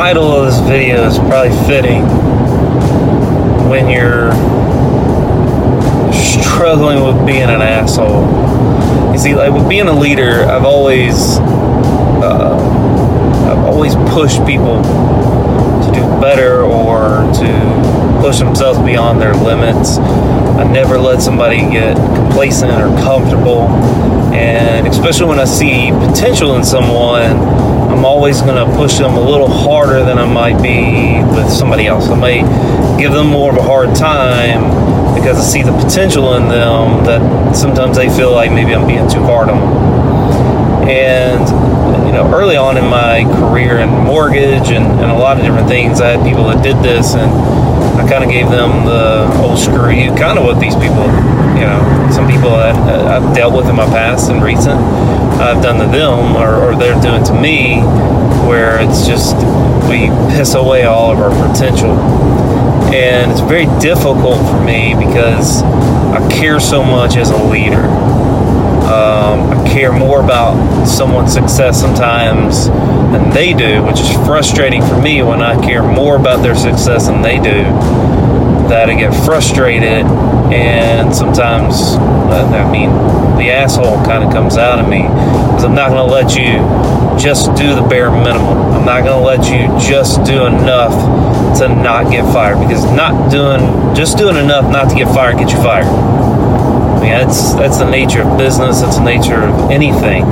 [0.00, 2.00] title of this video is probably fitting
[3.68, 4.32] when you're
[6.14, 9.12] struggling with being an asshole.
[9.12, 12.56] You see, like with being a leader, I've always, uh,
[13.52, 19.98] I've always pushed people to do better or to push themselves beyond their limits.
[19.98, 23.68] I never let somebody get complacent or comfortable,
[24.32, 29.20] and especially when I see potential in someone I'm always going to push them a
[29.20, 32.08] little harder than I might be with somebody else.
[32.08, 32.40] I may
[32.98, 37.54] give them more of a hard time because I see the potential in them that
[37.54, 40.88] sometimes they feel like maybe I'm being too hard on them.
[40.88, 41.44] And,
[42.06, 45.68] you know, early on in my career in mortgage and, and a lot of different
[45.68, 47.30] things, I had people that did this and
[48.10, 51.06] kind of gave them the old screw you, kind of what these people,
[51.54, 52.74] you know, some people that
[53.06, 54.80] I've dealt with in my past and recent
[55.40, 57.80] I've done to them or, or they're doing to me,
[58.46, 59.36] where it's just
[59.88, 61.92] we piss away all of our potential.
[62.92, 67.86] And it's very difficult for me because I care so much as a leader.
[69.20, 72.68] Um, I care more about someone's success sometimes
[73.12, 77.06] than they do, which is frustrating for me when I care more about their success
[77.06, 77.64] than they do.
[78.72, 80.06] That I get frustrated,
[80.56, 82.88] and sometimes, I mean,
[83.36, 86.56] the asshole kind of comes out of me because I'm not going to let you
[87.20, 88.72] just do the bare minimum.
[88.72, 90.94] I'm not going to let you just do enough
[91.58, 93.60] to not get fired because not doing
[93.94, 95.84] just doing enough not to get fired gets you fired.
[97.00, 98.82] I mean that's that's the nature of business.
[98.82, 100.28] That's the nature of anything.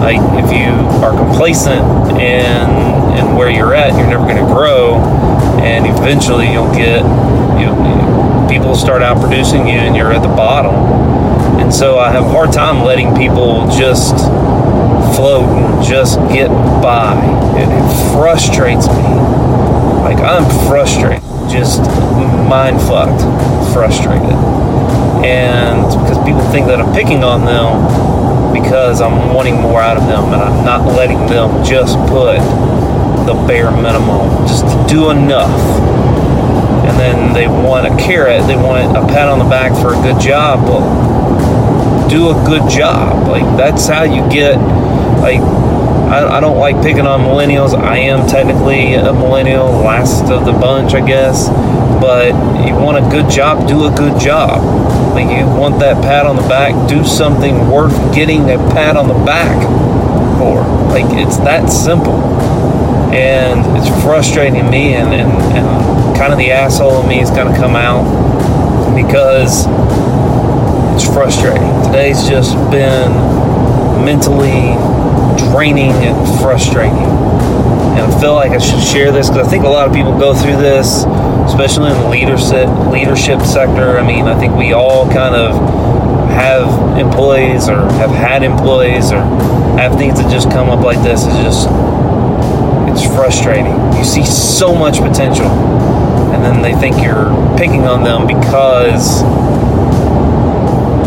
[0.00, 0.72] Like if you
[1.04, 1.84] are complacent
[2.18, 2.72] and
[3.18, 4.96] and where you're at, you're never going to grow,
[5.60, 7.02] and eventually you'll get
[7.60, 7.68] you,
[8.48, 11.08] people start out producing you, and you're at the bottom
[11.68, 14.16] and so I have a hard time letting people just
[15.14, 16.48] float and just get
[16.80, 17.12] by.
[17.58, 19.02] It, it frustrates me.
[20.00, 21.20] Like I'm frustrated,
[21.50, 21.80] just
[22.48, 23.20] mind fucked,
[23.74, 24.32] frustrated.
[25.26, 25.57] And
[26.52, 30.64] think that I'm picking on them because I'm wanting more out of them and I'm
[30.64, 32.38] not letting them just put
[33.26, 35.50] the bare minimum, just do enough.
[36.88, 40.00] And then they want a carrot, they want a pat on the back for a
[40.02, 40.64] good job.
[40.64, 43.28] Well, do a good job.
[43.28, 44.56] Like that's how you get
[45.20, 45.40] like
[46.08, 47.78] I, I, don't like picking on millennials.
[47.78, 51.48] I am technically a millennial, last of the bunch, I guess.
[52.00, 52.28] But
[52.66, 54.97] you want a good job, do a good job.
[55.26, 59.14] You want that pat on the back, do something worth getting a pat on the
[59.24, 59.56] back
[60.38, 60.62] for.
[60.88, 62.14] Like it's that simple.
[63.12, 67.56] And it's frustrating me and, and, and kind of the asshole in me is gonna
[67.56, 68.04] come out
[68.94, 69.66] because
[70.94, 71.66] it's frustrating.
[71.82, 73.10] Today's just been
[74.04, 74.74] mentally
[75.50, 77.27] draining and frustrating.
[78.20, 80.56] Feel like I should share this because I think a lot of people go through
[80.56, 81.04] this,
[81.46, 83.96] especially in the leadership leadership sector.
[83.96, 85.54] I mean, I think we all kind of
[86.30, 89.20] have employees or have had employees or
[89.78, 91.24] have things that just come up like this.
[91.26, 91.68] It's just
[92.90, 93.78] it's frustrating.
[93.96, 95.46] You see so much potential,
[96.34, 99.22] and then they think you're picking on them because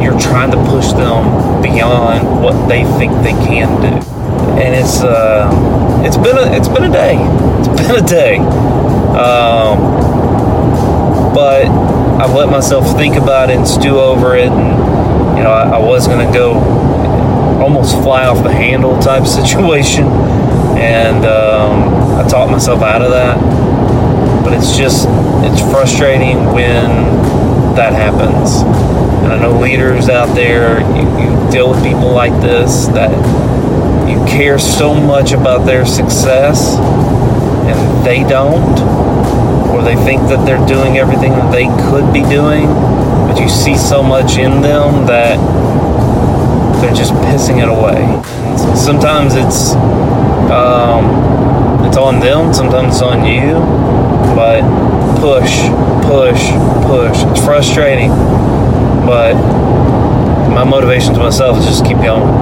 [0.00, 4.21] you're trying to push them beyond what they think they can do.
[4.62, 5.50] And it's uh,
[6.06, 7.16] it's been a it's been a day.
[7.18, 8.36] It's been a day.
[9.18, 9.76] Um,
[11.34, 11.66] but
[12.22, 15.78] I've let myself think about it and stew over it, and you know I, I
[15.78, 16.54] was gonna go
[17.60, 20.04] almost fly off the handle type situation,
[20.78, 23.38] and um, I talked myself out of that.
[24.44, 25.08] But it's just
[25.42, 26.86] it's frustrating when
[27.74, 28.62] that happens.
[29.24, 33.10] And I know leaders out there, you, you deal with people like this that
[34.12, 38.78] you care so much about their success and they don't,
[39.70, 42.66] or they think that they're doing everything that they could be doing,
[43.26, 45.38] but you see so much in them that
[46.82, 48.04] they're just pissing it away.
[48.76, 49.72] Sometimes it's
[50.52, 53.54] um, it's on them, sometimes it's on you,
[54.36, 54.60] but
[55.20, 55.62] push,
[56.04, 56.50] push,
[56.84, 57.24] push.
[57.30, 58.10] It's frustrating,
[59.06, 59.34] but
[60.52, 62.28] my motivation to myself is just keep going.